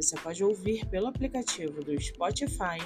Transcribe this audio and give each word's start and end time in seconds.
você 0.00 0.16
pode 0.16 0.44
ouvir 0.44 0.86
pelo 0.86 1.08
aplicativo 1.08 1.82
do 1.82 2.00
Spotify 2.00 2.78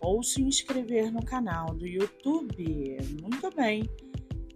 ou 0.00 0.22
se 0.22 0.42
inscrever 0.42 1.12
no 1.12 1.22
canal 1.22 1.74
do 1.74 1.86
YouTube. 1.86 2.96
Muito 3.20 3.54
bem! 3.54 3.84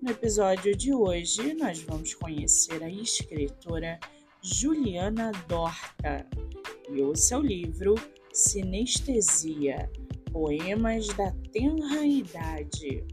No 0.01 0.11
episódio 0.11 0.75
de 0.75 0.95
hoje, 0.95 1.53
nós 1.53 1.83
vamos 1.83 2.15
conhecer 2.15 2.83
a 2.83 2.89
escritora 2.89 4.01
Juliana 4.43 5.31
Dorta 5.47 6.27
e 6.89 7.03
o 7.03 7.15
seu 7.15 7.43
livro 7.43 7.95
Sinestesia 8.33 9.91
Poemas 10.33 11.07
da 11.09 11.33
Tenra 11.53 12.03
Idade. 12.07 13.05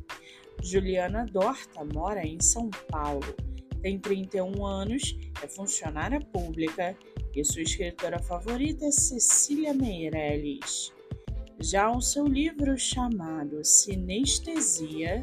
Juliana 0.64 1.26
Dorta 1.26 1.84
mora 1.94 2.26
em 2.26 2.40
São 2.40 2.70
Paulo, 2.90 3.36
tem 3.82 4.00
31 4.00 4.66
anos, 4.66 5.18
é 5.44 5.48
funcionária 5.48 6.22
pública 6.22 6.98
e 7.38 7.46
sua 7.46 7.62
escritora 7.62 8.18
favorita 8.18 8.84
é 8.84 8.92
Cecília 8.92 9.72
Meirelles. 9.72 10.92
Já 11.60 11.92
o 11.92 12.02
seu 12.02 12.26
livro 12.26 12.76
chamado 12.76 13.64
Sinestesia, 13.64 15.22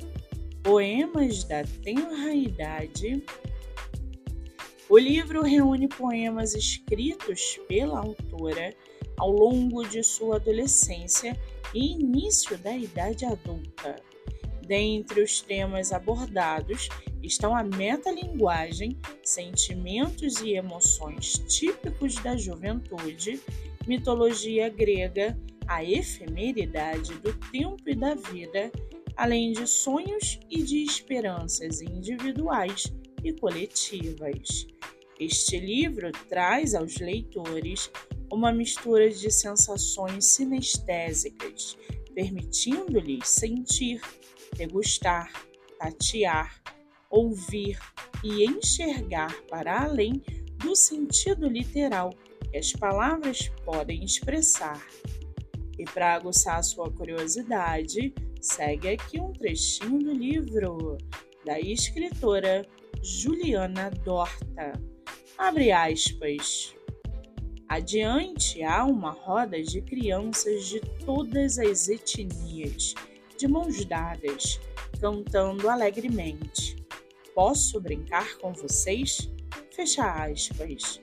Poemas 0.62 1.42
da 1.42 1.64
Tenra 1.82 2.32
Idade, 2.32 3.20
o 4.88 4.96
livro 4.96 5.42
reúne 5.42 5.88
poemas 5.88 6.54
escritos 6.54 7.58
pela 7.66 7.98
autora 7.98 8.72
ao 9.16 9.32
longo 9.32 9.82
de 9.82 10.04
sua 10.04 10.36
adolescência 10.36 11.36
e 11.74 11.94
início 11.94 12.56
da 12.58 12.76
idade 12.76 13.24
adulta. 13.24 13.96
Dentre 14.66 15.22
os 15.22 15.40
temas 15.40 15.92
abordados 15.92 16.88
estão 17.22 17.54
a 17.56 17.62
metalinguagem, 17.62 18.98
sentimentos 19.22 20.40
e 20.40 20.54
emoções 20.54 21.32
típicos 21.48 22.14
da 22.16 22.36
juventude, 22.36 23.40
mitologia 23.86 24.68
grega, 24.68 25.38
a 25.66 25.82
efemeridade 25.84 27.14
do 27.20 27.32
tempo 27.50 27.82
e 27.86 27.94
da 27.94 28.14
vida, 28.14 28.70
além 29.16 29.52
de 29.52 29.66
sonhos 29.66 30.38
e 30.50 30.62
de 30.62 30.82
esperanças 30.82 31.80
individuais 31.80 32.92
e 33.22 33.32
coletivas. 33.32 34.66
Este 35.18 35.58
livro 35.58 36.10
traz 36.28 36.74
aos 36.74 36.96
leitores 36.98 37.90
uma 38.30 38.52
mistura 38.52 39.08
de 39.08 39.30
sensações 39.30 40.24
sinestésicas, 40.24 41.78
permitindo-lhes 42.14 43.28
sentir, 43.28 44.00
degustar, 44.54 45.30
tatear, 45.78 46.62
ouvir 47.10 47.78
e 48.22 48.44
enxergar 48.44 49.34
para 49.48 49.84
além 49.84 50.22
do 50.58 50.74
sentido 50.74 51.46
literal 51.46 52.10
que 52.50 52.56
as 52.56 52.72
palavras 52.72 53.50
podem 53.64 54.02
expressar. 54.04 54.80
E 55.78 55.84
para 55.84 56.14
aguçar 56.14 56.62
sua 56.62 56.90
curiosidade, 56.90 58.14
segue 58.40 58.88
aqui 58.88 59.20
um 59.20 59.32
trechinho 59.32 59.98
do 59.98 60.12
livro 60.12 60.96
da 61.44 61.60
escritora 61.60 62.66
Juliana 63.02 63.90
Dorta. 63.90 64.72
Abre 65.36 65.72
aspas. 65.72 66.74
Adiante 67.68 68.62
há 68.62 68.84
uma 68.84 69.10
roda 69.10 69.60
de 69.60 69.82
crianças 69.82 70.66
de 70.66 70.80
todas 71.04 71.58
as 71.58 71.88
etnias, 71.88 72.94
de 73.36 73.48
mãos 73.48 73.84
dadas, 73.84 74.60
cantando 75.00 75.68
alegremente. 75.68 76.76
Posso 77.34 77.80
brincar 77.80 78.38
com 78.38 78.52
vocês? 78.52 79.30
Fecha 79.72 80.04
aspas. 80.04 81.00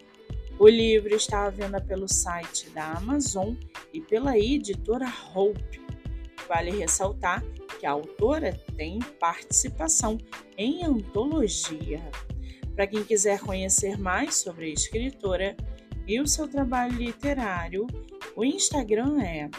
O 0.57 0.67
livro 0.67 1.13
está 1.15 1.45
à 1.45 1.49
venda 1.49 1.81
pelo 1.81 2.07
site 2.07 2.69
da 2.69 2.93
Amazon 2.93 3.55
e 3.93 3.99
pela 3.99 4.37
editora 4.37 5.11
Hope. 5.33 5.81
Vale 6.47 6.71
ressaltar 6.71 7.43
que 7.79 7.85
a 7.85 7.91
autora 7.91 8.53
tem 8.77 8.99
participação 9.19 10.17
em 10.57 10.85
antologia. 10.85 12.01
Para 12.75 12.87
quem 12.87 13.03
quiser 13.03 13.39
conhecer 13.39 13.97
mais 13.97 14.35
sobre 14.35 14.65
a 14.65 14.73
escritora 14.73 15.57
e 16.07 16.19
o 16.21 16.27
seu 16.27 16.47
trabalho 16.47 16.95
literário, 16.95 17.87
o 18.35 18.45
Instagram 18.45 19.21
é 19.21 19.49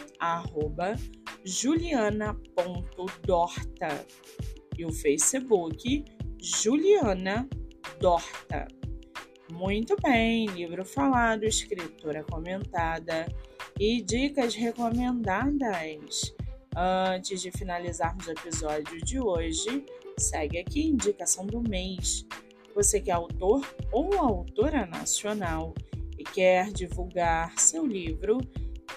juliana.dorta 1.45 4.05
e 4.77 4.85
o 4.85 4.91
Facebook 4.91 6.05
Juliana 6.41 7.47
Dorta. 7.99 8.67
Muito 9.51 9.95
bem, 10.01 10.45
livro 10.47 10.85
falado, 10.85 11.43
escritora 11.43 12.23
comentada 12.23 13.27
e 13.79 14.01
dicas 14.01 14.55
recomendadas. 14.55 16.33
Antes 16.75 17.39
de 17.41 17.51
finalizarmos 17.51 18.25
o 18.25 18.31
episódio 18.31 18.99
de 19.03 19.19
hoje, 19.19 19.85
segue 20.17 20.57
aqui 20.57 20.81
a 20.81 20.87
indicação 20.87 21.45
do 21.45 21.61
mês. 21.61 22.25
Você 22.73 22.99
que 22.99 23.11
é 23.11 23.13
autor 23.13 23.63
ou 23.91 24.17
autora 24.17 24.87
nacional 24.87 25.75
e 26.17 26.23
quer 26.23 26.71
divulgar 26.71 27.53
seu 27.59 27.85
livro, 27.85 28.39